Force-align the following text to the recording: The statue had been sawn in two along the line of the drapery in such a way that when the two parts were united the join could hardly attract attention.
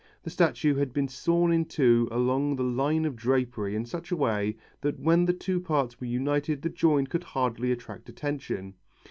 The 0.23 0.31
statue 0.31 0.73
had 0.73 0.93
been 0.93 1.07
sawn 1.07 1.51
in 1.53 1.63
two 1.65 2.07
along 2.09 2.55
the 2.55 2.63
line 2.63 3.05
of 3.05 3.15
the 3.15 3.21
drapery 3.21 3.75
in 3.75 3.85
such 3.85 4.09
a 4.11 4.15
way 4.15 4.57
that 4.81 4.99
when 4.99 5.25
the 5.25 5.31
two 5.31 5.59
parts 5.59 6.01
were 6.01 6.07
united 6.07 6.63
the 6.63 6.69
join 6.69 7.05
could 7.05 7.23
hardly 7.23 7.71
attract 7.71 8.09
attention. 8.09 8.73